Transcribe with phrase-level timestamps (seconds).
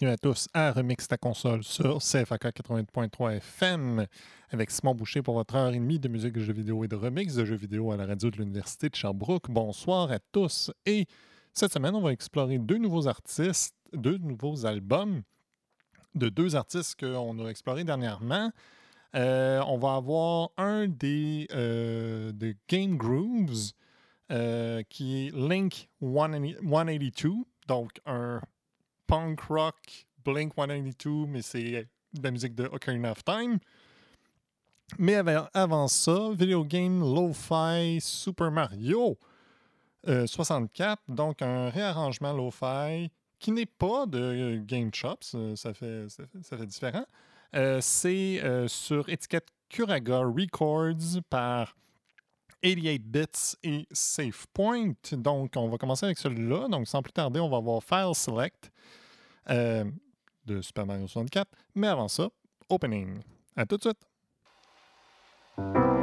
[0.00, 4.06] Bienvenue à tous à Remix ta console sur CFAK 80.3 FM
[4.50, 6.96] avec Simon Boucher pour votre heure et demie de musique, de jeux vidéo et de
[6.96, 9.50] remix de jeux vidéo à la radio de l'Université de Sherbrooke.
[9.50, 11.06] Bonsoir à tous et
[11.52, 15.22] cette semaine, on va explorer deux nouveaux artistes, deux nouveaux albums
[16.16, 18.50] de deux artistes qu'on a explorés dernièrement.
[19.14, 22.32] Euh, on va avoir un des, euh,
[22.68, 23.72] Game Grooves
[24.32, 28.40] euh, qui est Link 182, donc un
[29.06, 33.58] punk rock Blink 182, mais c'est de la musique de Ocarina of Time.
[34.98, 35.16] Mais
[35.54, 39.18] avant, ça, Video Game Lo-Fi Super Mario
[40.06, 46.66] euh, 64, donc un réarrangement Lo-Fi qui n'est pas de Game Chops, euh, ça fait,
[46.66, 47.04] différent.
[47.54, 51.76] Euh, c'est euh, sur étiquette Curaga Records par
[52.64, 54.94] 88 Bits et SafePoint.
[55.12, 56.66] Donc, on va commencer avec celui-là.
[56.68, 58.70] Donc, sans plus tarder, on va avoir File Select
[59.50, 59.84] euh,
[60.46, 61.46] de Super Mario 64.
[61.74, 62.30] Mais avant ça,
[62.70, 63.20] Opening.
[63.54, 65.93] À tout de suite.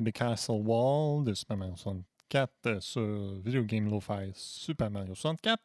[0.00, 5.60] The Castle Wall de Super Mario 64 euh, sur Video Game Lo-Fi Super Mario 64.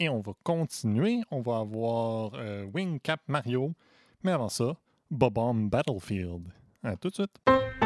[0.00, 1.20] Et on va continuer.
[1.30, 3.72] On va avoir euh, Wing Cap Mario.
[4.24, 4.76] Mais avant ça,
[5.10, 6.48] Bob-Omb Battlefield.
[6.82, 7.81] À tout de suite.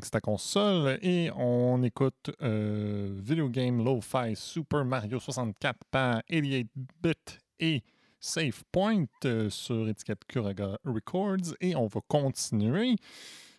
[0.00, 7.38] Remix ta console et on écoute euh, Video Game Lo-Fi Super Mario 64 par 88-bit
[7.58, 7.82] et
[8.18, 12.96] Save Point euh, sur étiquette Kuraga Records et on va continuer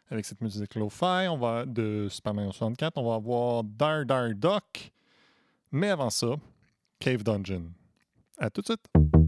[0.10, 2.98] avec cette musique Lo-Fi on va, de Super Mario 64.
[2.98, 4.92] On va avoir Dar Dar Duck,
[5.72, 6.36] mais avant ça,
[7.00, 7.66] Cave Dungeon.
[8.40, 9.21] À tout de suite!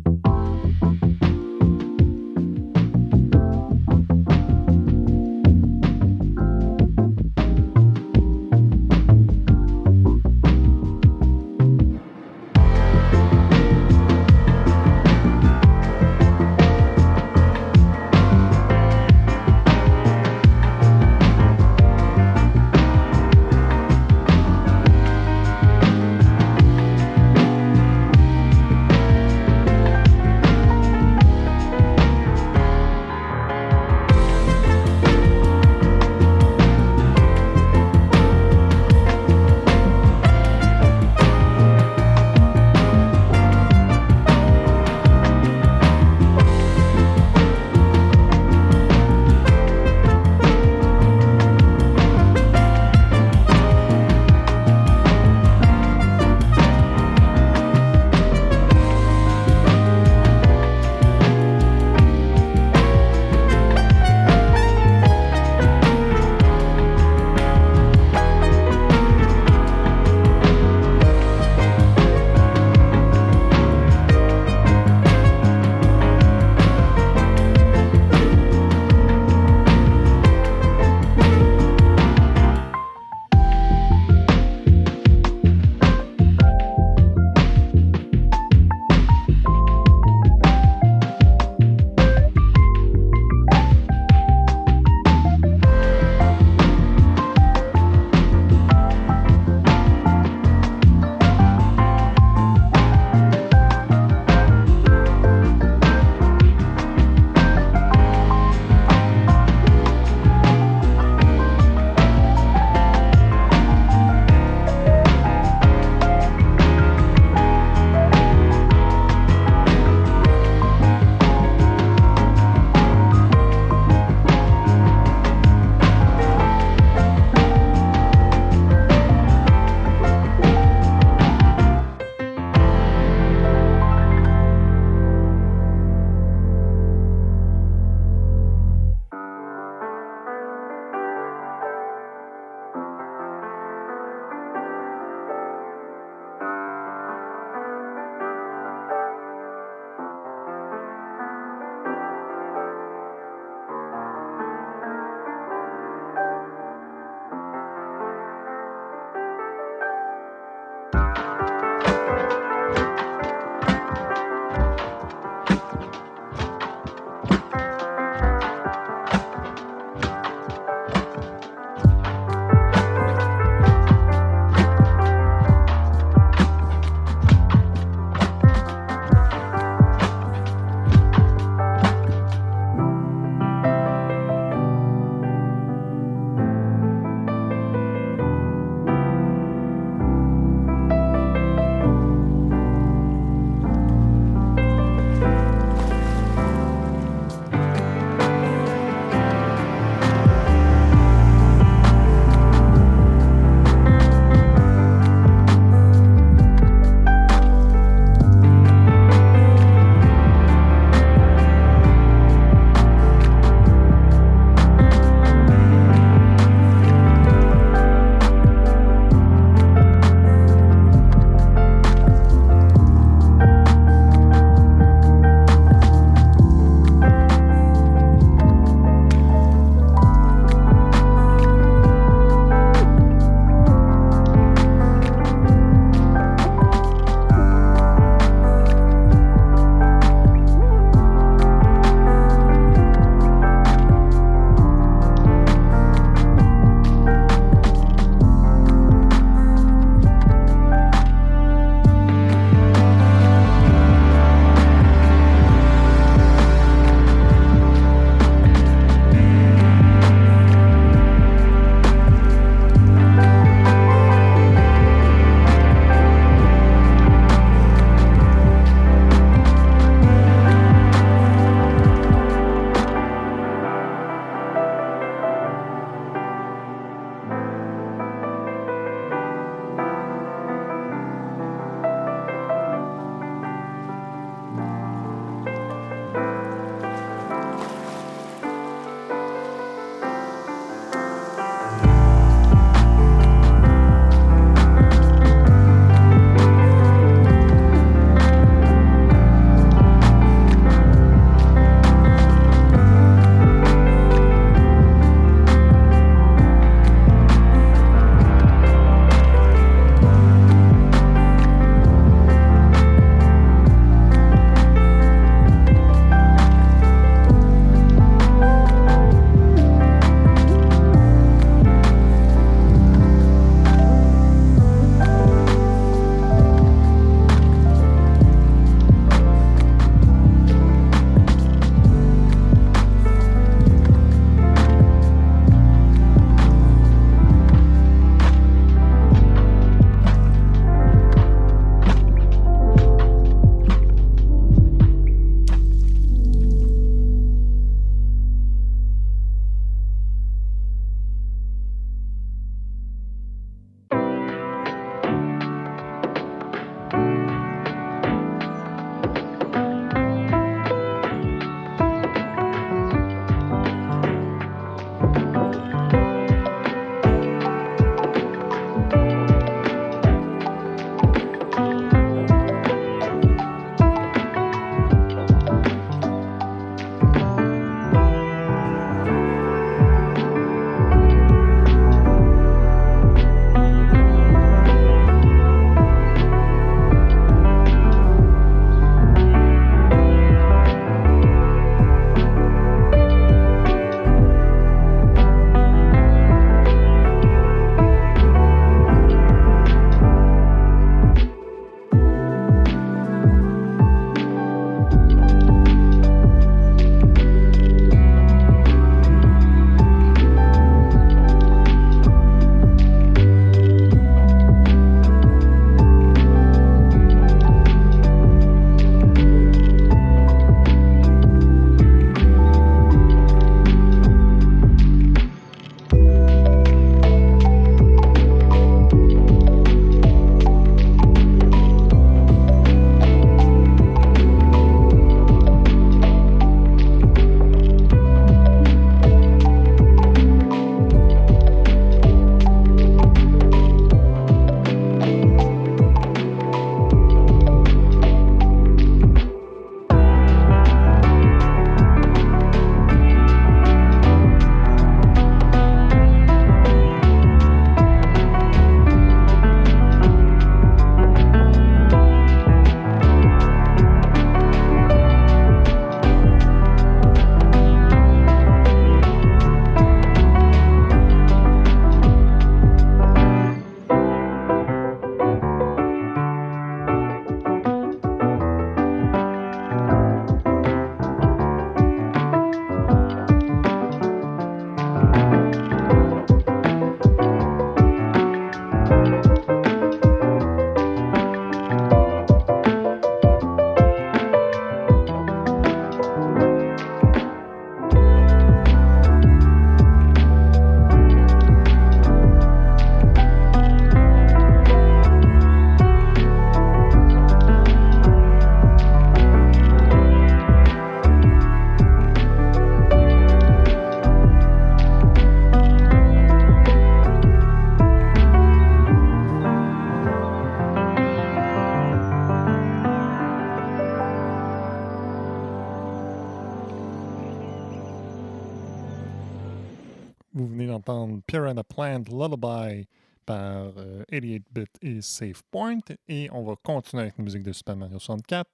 [531.33, 532.87] D'entendre Piranha Plant Lullaby
[533.25, 533.71] par
[534.11, 535.79] 88-bit euh, et SafePoint.
[536.07, 538.47] Et on va continuer avec la musique de Super Mario 64.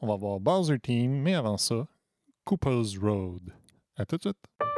[0.00, 1.86] On va voir Bowser Team, mais avant ça,
[2.44, 3.52] Cooper's Road.
[3.96, 4.77] À tout de suite.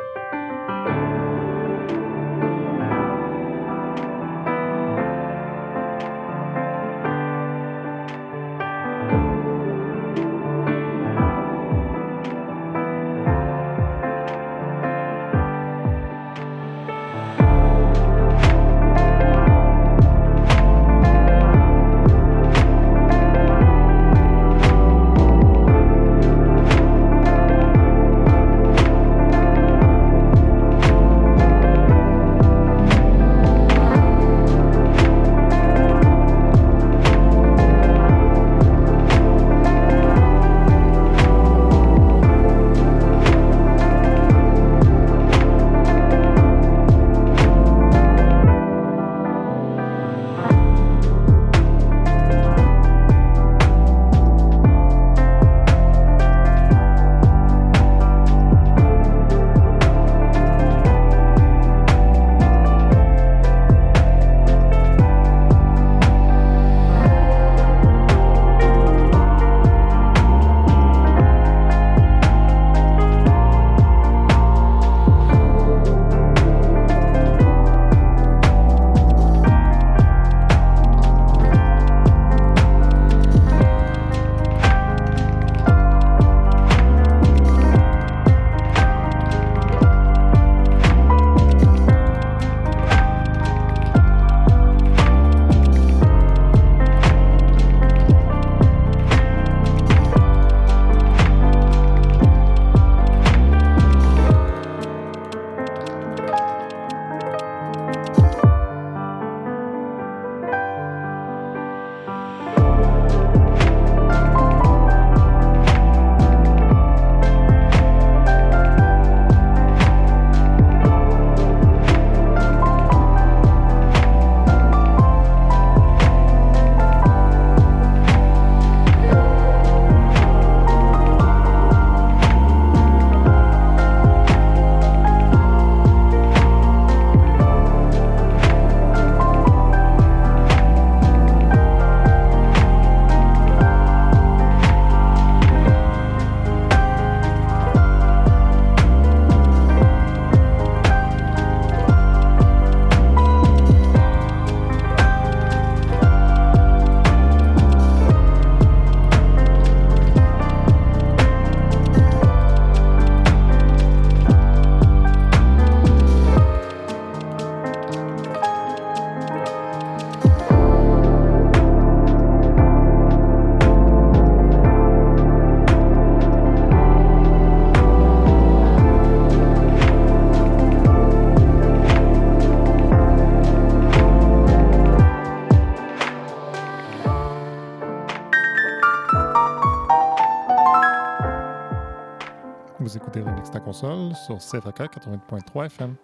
[194.14, 195.94] Sur CFAK 80.3 FM.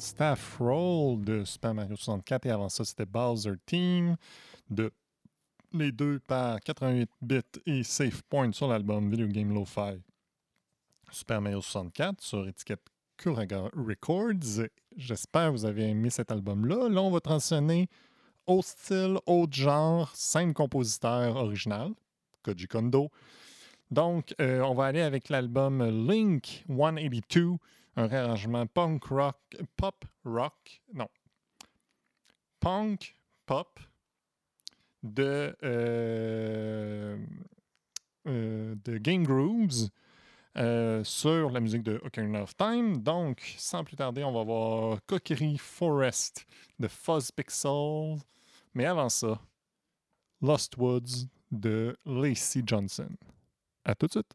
[0.00, 4.16] Staff Roll de Super Mario 64 et avant ça, c'était Bowser Team
[4.70, 4.90] de
[5.72, 10.00] les deux par 88 bits et Safe Point sur l'album Video Game Lo-Fi
[11.10, 12.82] Super Mario 64 sur étiquette
[13.16, 14.66] Kuraga Records.
[14.96, 16.88] J'espère que vous avez aimé cet album-là.
[16.88, 17.88] Là, on va transitionner
[18.46, 21.92] au style, au genre, scène compositeur original,
[22.42, 23.10] Koji Kondo.
[23.90, 27.58] Donc, euh, on va aller avec l'album Link 182
[27.96, 29.36] un réarrangement punk rock,
[29.76, 31.08] pop rock, non,
[32.60, 33.16] punk
[33.46, 33.80] pop
[35.02, 37.18] de, euh,
[38.26, 39.88] euh, de Game Grooves
[40.56, 43.02] euh, sur la musique de Ocarina of Time.
[43.02, 46.46] Donc, sans plus tarder, on va voir Kokiri Forest
[46.78, 48.18] de Fuzz Pixel.
[48.74, 49.40] Mais avant ça,
[50.40, 53.10] Lost Woods de Lacey Johnson.
[53.84, 54.32] À tout de suite.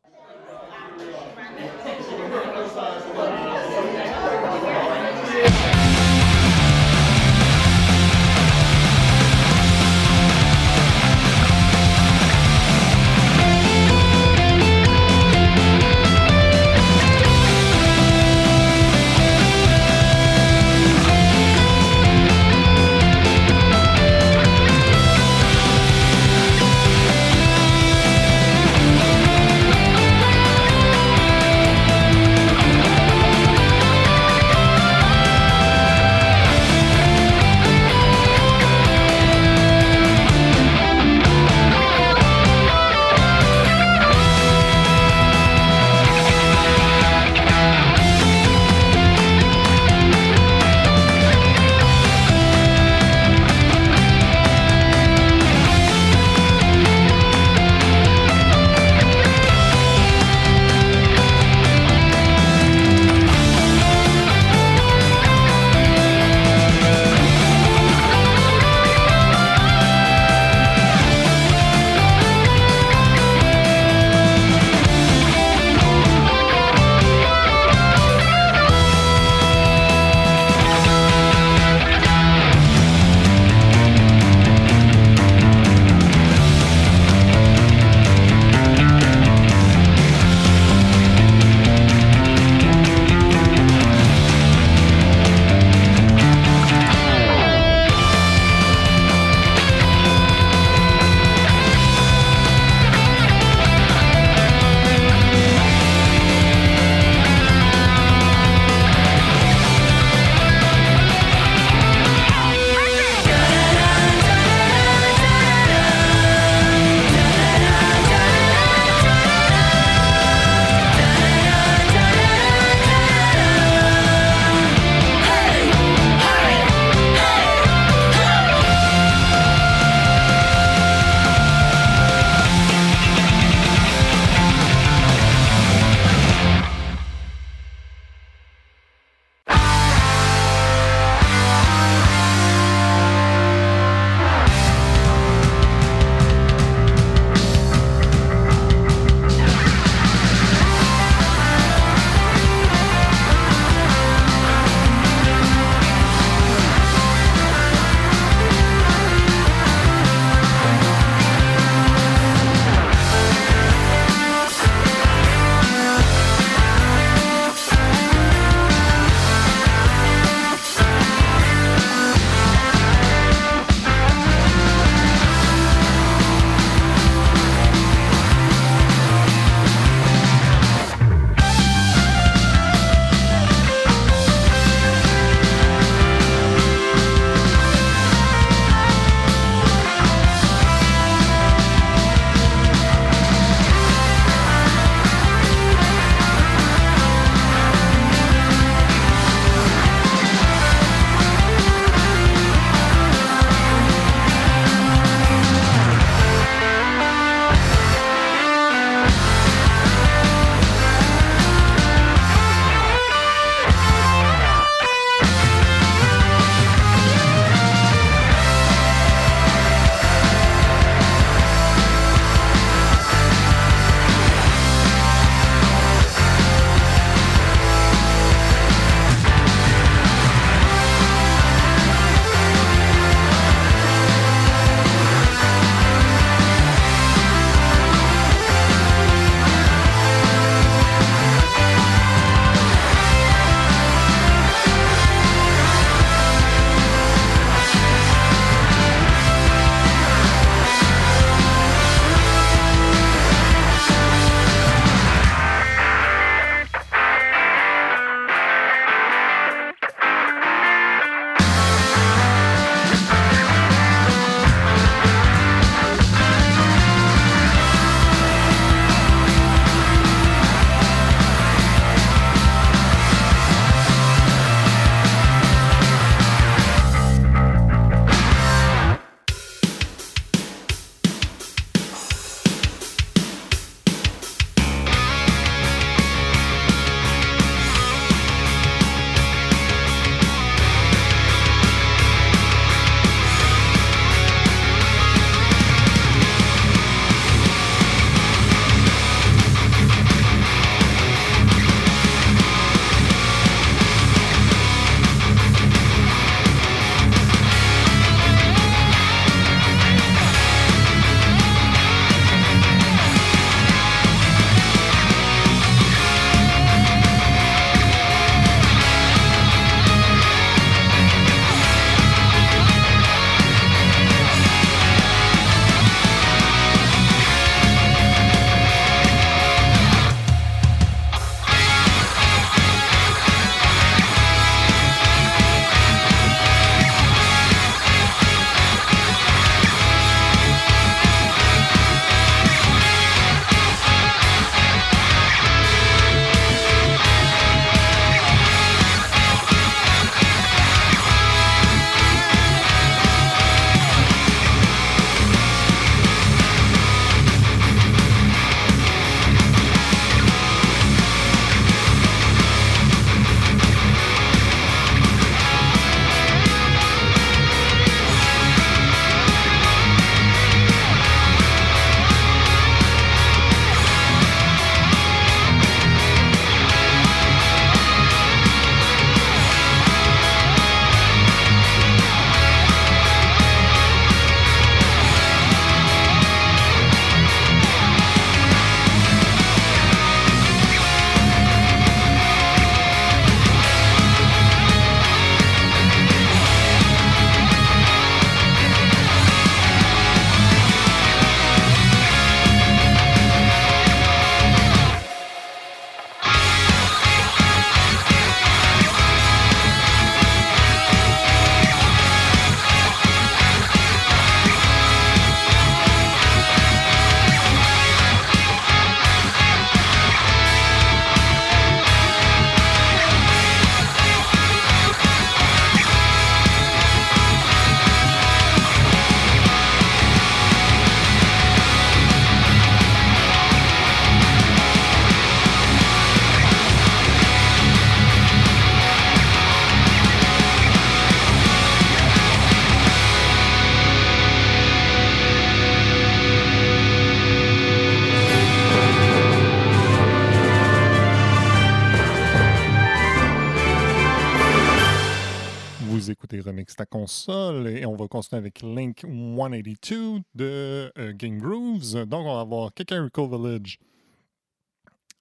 [456.27, 462.05] écouter Remix ta console et on va continuer avec Link 182 de euh, Game Grooves.
[462.05, 463.79] Donc, on va avoir Kakariko Village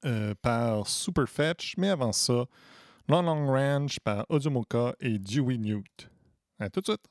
[0.04, 2.46] euh, par Superfetch, mais avant ça,
[3.08, 6.10] Long Long Ranch par Ozumoka et Dewey Newt.
[6.58, 7.02] À tout de suite!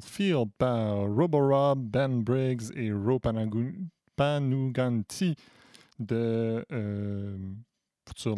[0.00, 3.18] Field par Roborob, Ben Briggs et Ro
[4.16, 5.34] Panuganti
[5.98, 7.36] de euh,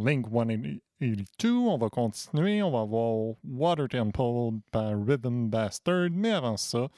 [0.04, 1.50] Link 182.
[1.50, 2.62] On va continuer.
[2.62, 6.10] On va avoir Water Temple par Rhythm Bastard.
[6.12, 6.88] Mais avant ça,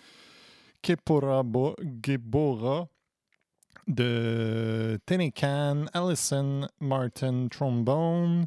[0.82, 2.88] Kepora Bo- Gebora
[3.86, 8.46] de Tenecan, Allison Martin Trombone,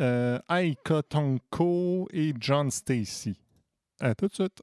[0.00, 3.36] euh, Aika Tonko et John Stacy.
[4.00, 4.60] À tout de suite.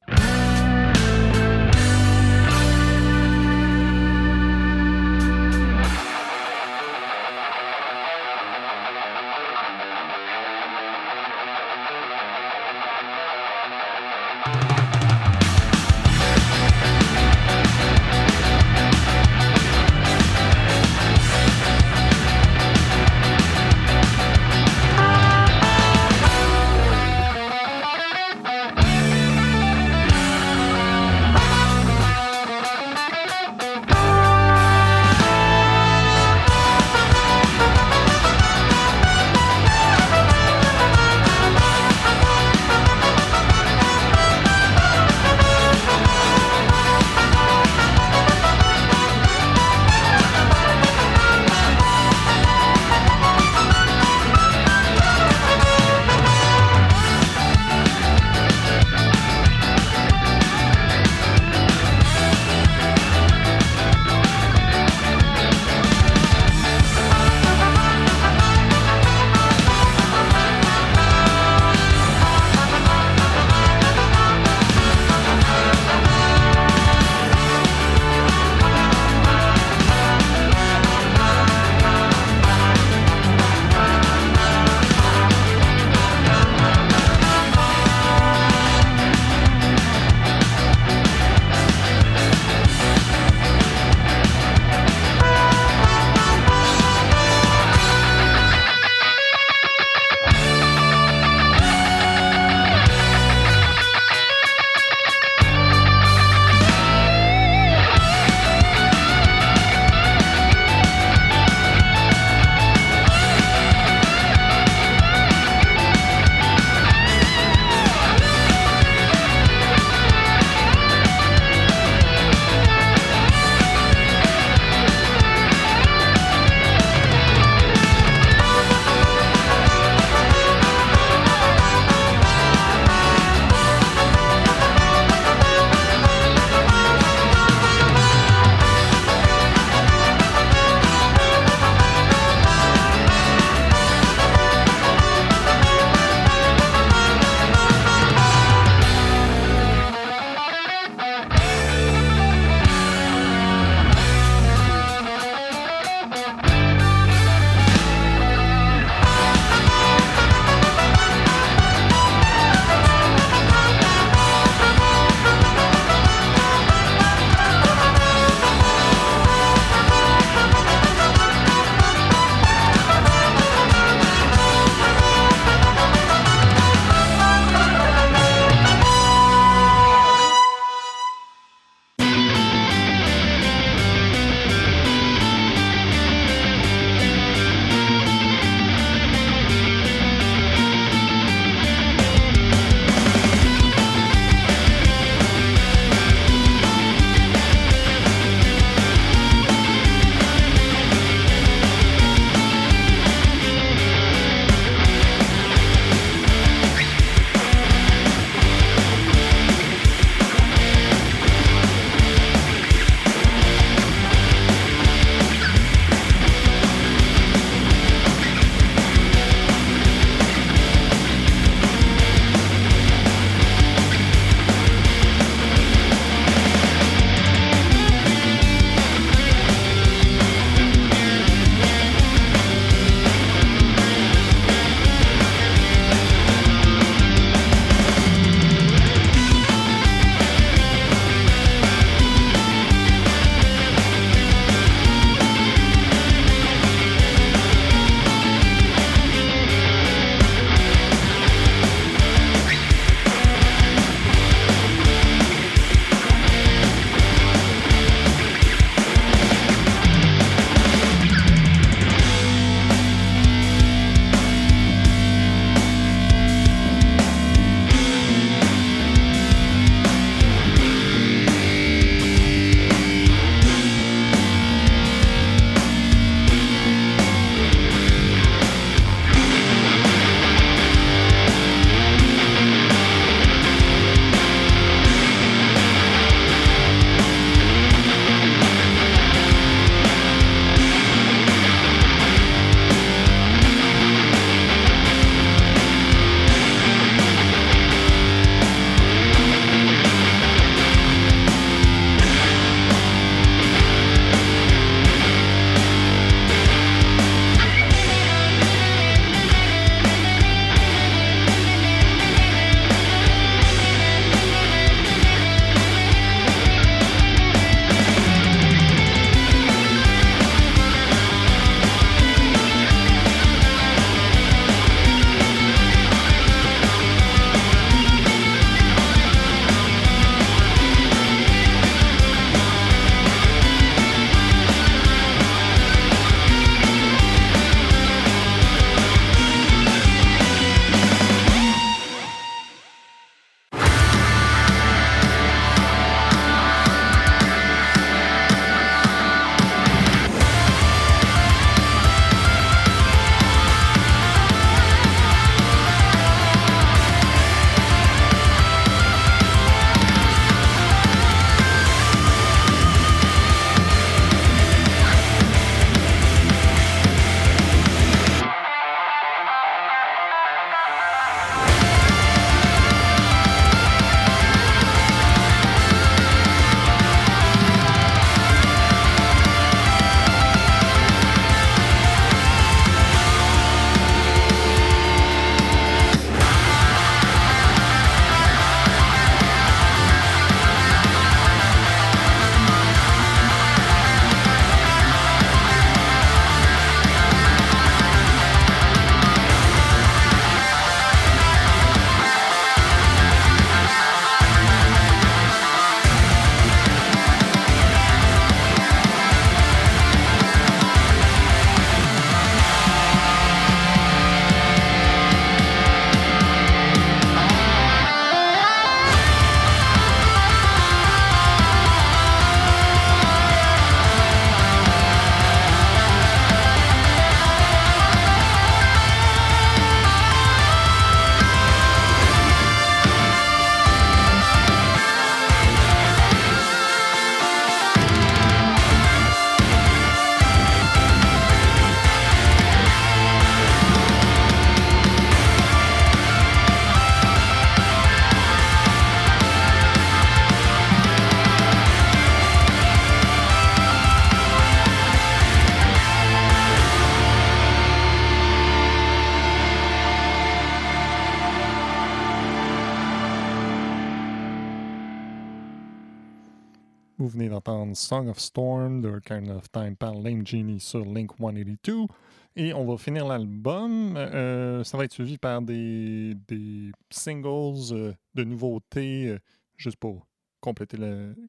[467.76, 471.88] Song of Storm de Kind of Time par Lame Genie sur Link 182.
[472.36, 473.96] Et on va finir l'album.
[473.98, 479.20] Euh, ça va être suivi par des, des singles euh, de nouveautés, euh,
[479.58, 480.06] juste pour
[480.40, 480.78] compléter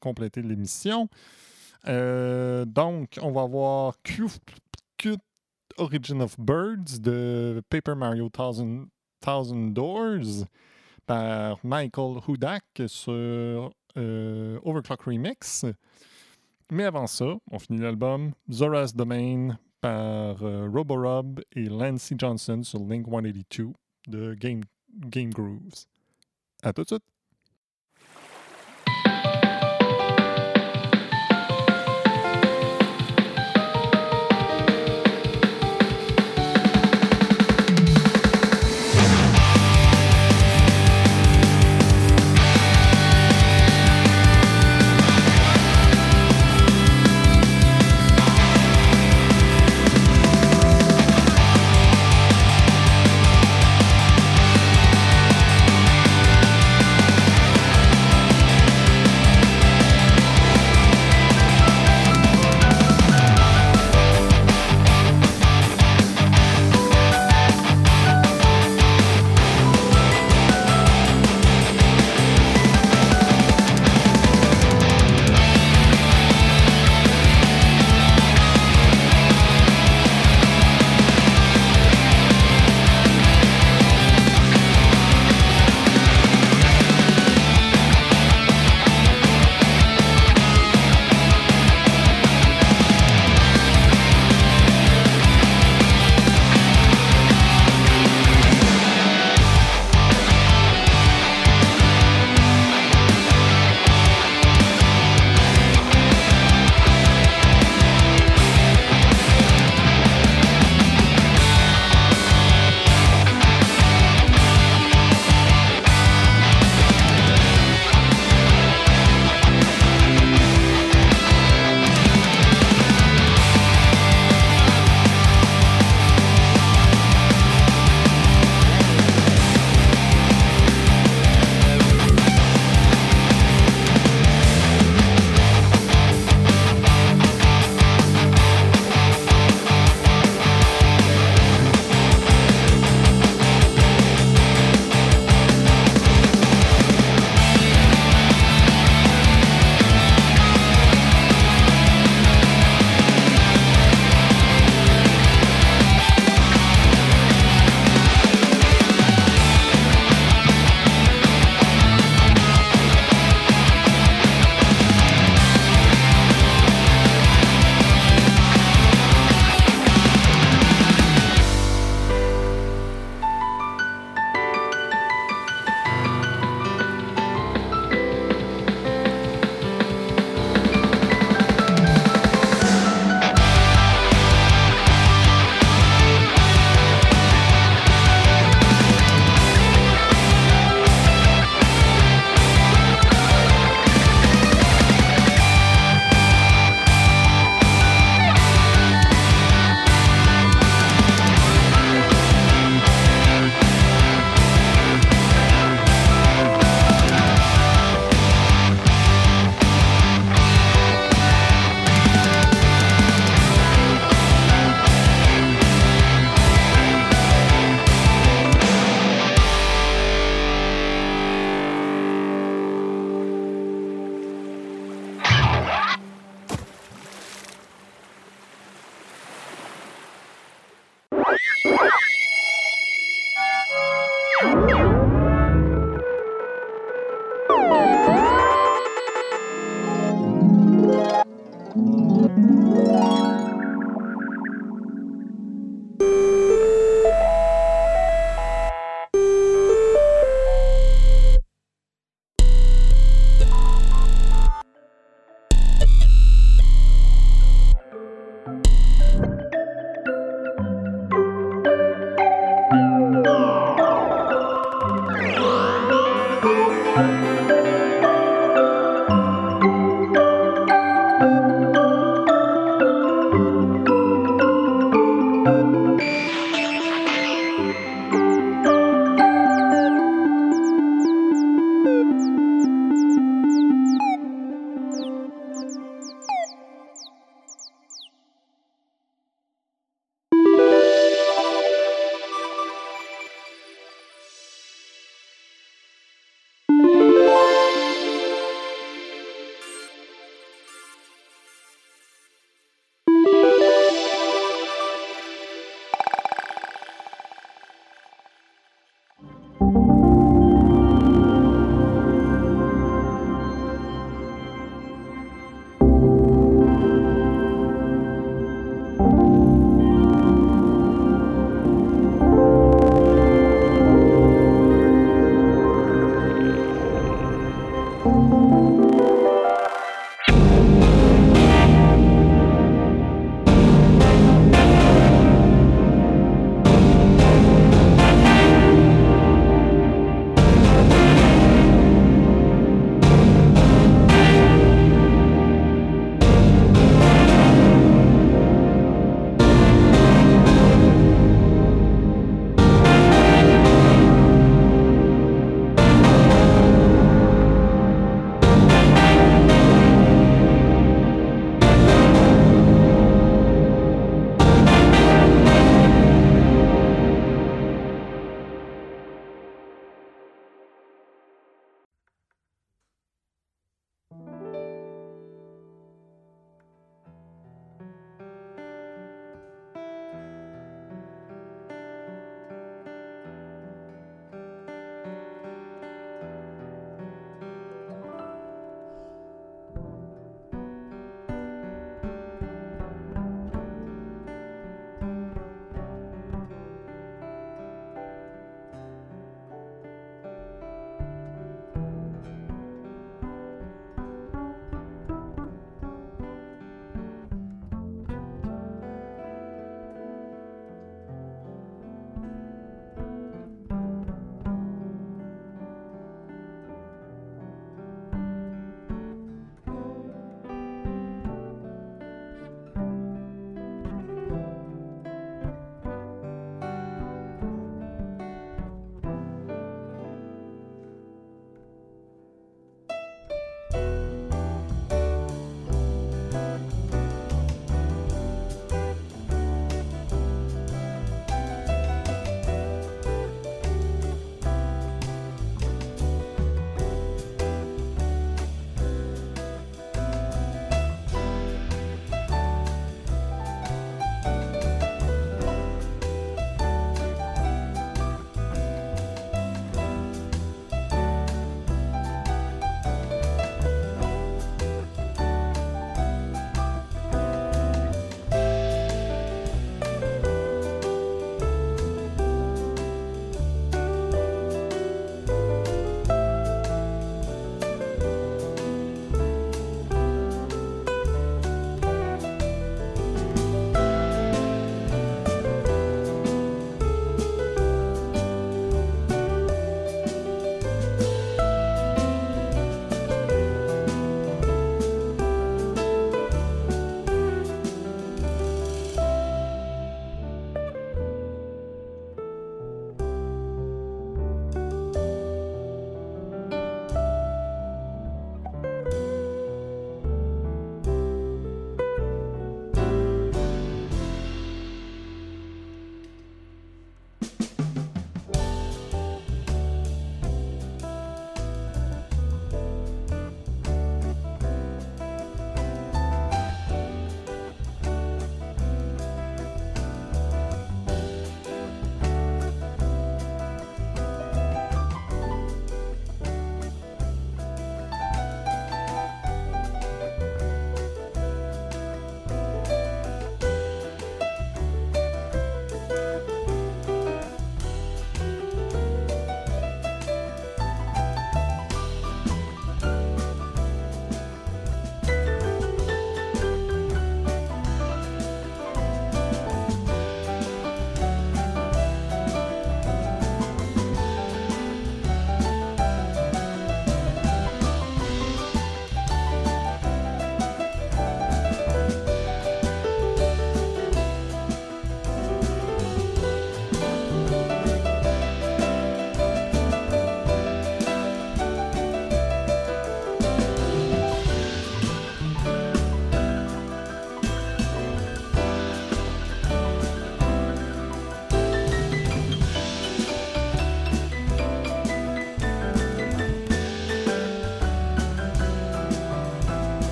[0.00, 1.08] compléter l'émission.
[1.88, 4.40] Euh, donc, on va avoir Cute,
[5.78, 8.86] Origin of Birds de Paper Mario Thousand,
[9.20, 10.44] Thousand Doors
[11.06, 15.64] par Michael Hudak sur euh, Overclock Remix.
[16.70, 22.78] Mais avant ça, on finit l'album Zora's Domain par euh, Roborob et Lancy Johnson sur
[22.80, 23.72] Link 182
[24.06, 24.60] de Game,
[24.94, 25.86] Game Grooves.
[26.62, 27.09] À tout de suite!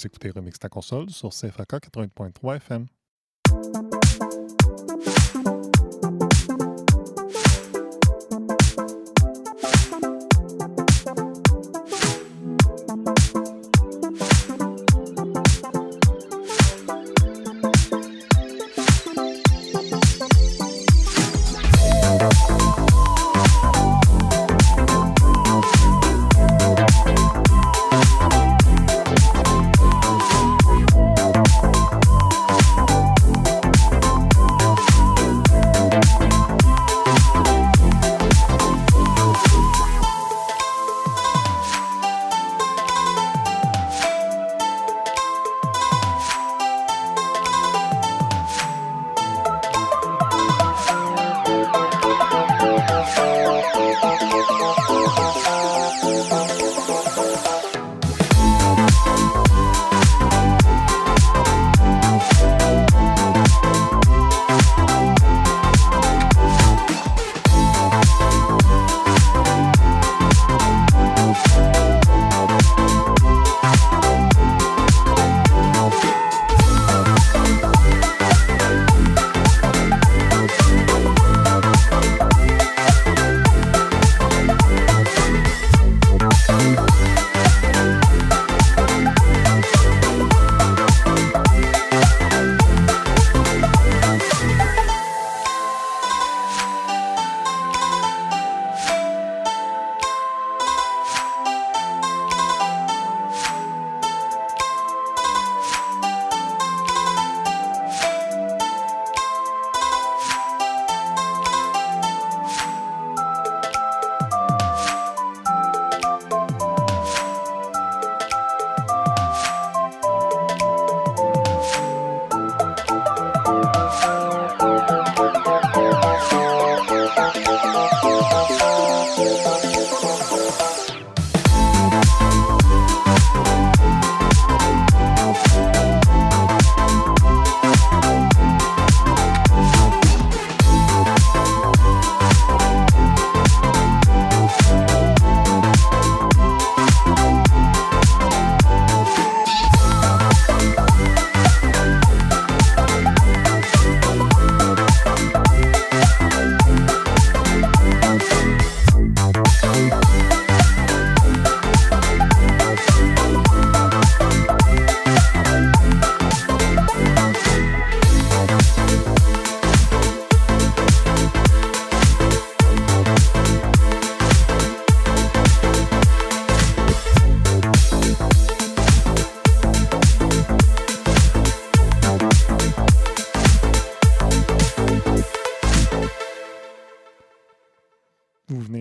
[0.00, 2.86] Vous écoutez Remix ta console sur CFAK 80.3 FM.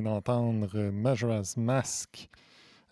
[0.10, 2.30] D'entendre Majora's Mask,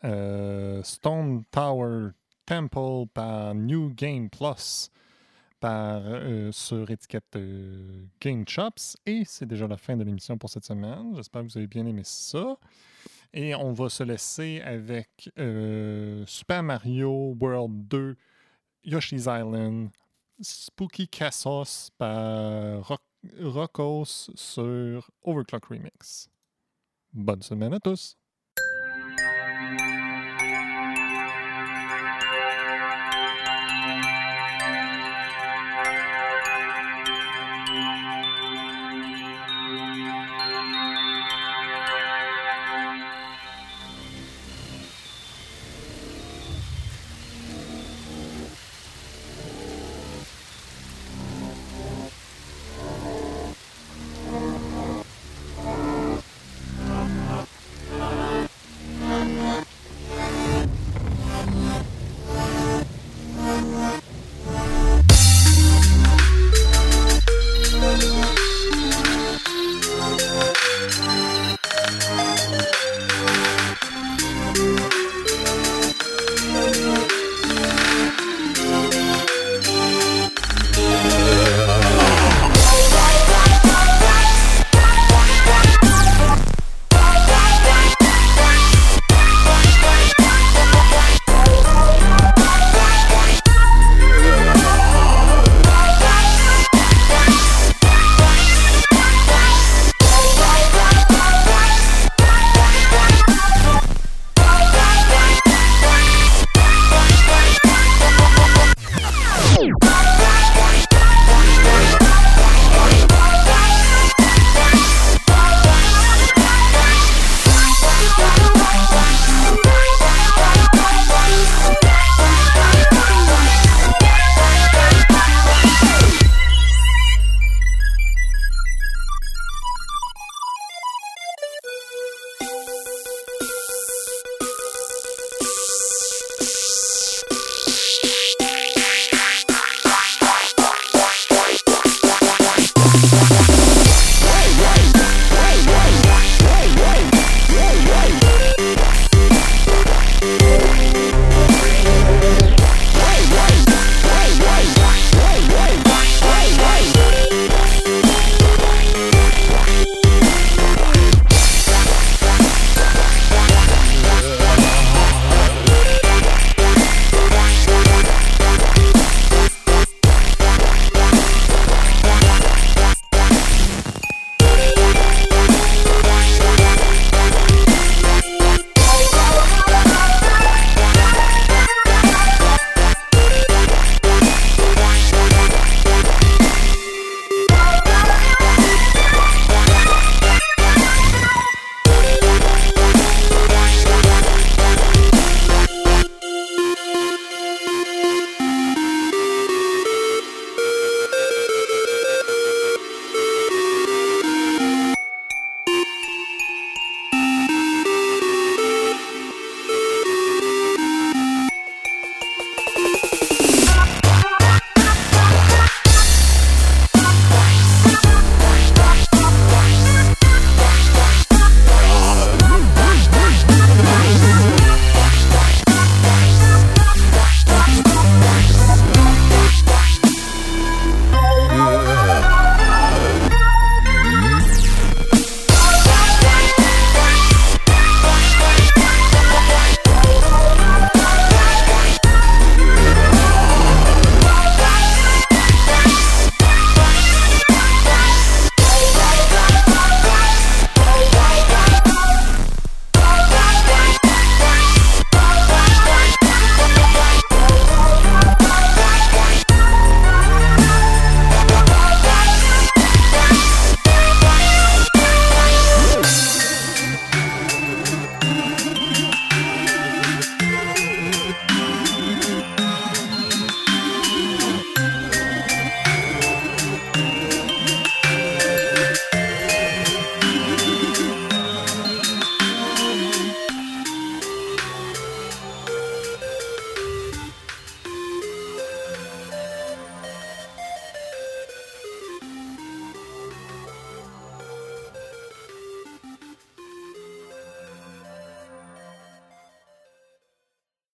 [0.04, 2.10] euh, Stone Tower
[2.46, 4.90] Temple par New Game Plus
[5.60, 8.98] par, euh, sur étiquette euh, Game Chops.
[9.06, 11.14] Et c'est déjà la fin de l'émission pour cette semaine.
[11.16, 12.58] J'espère que vous avez bien aimé ça.
[13.34, 18.16] Et on va se laisser avec euh, Super Mario World 2,
[18.86, 19.90] Yoshi's Island,
[20.42, 23.02] Spooky Cassos par Rock
[23.42, 26.30] Rockos sur Overclock Remix.
[27.18, 28.17] Bonne semaine à!